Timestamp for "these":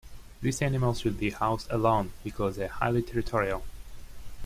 0.41-0.63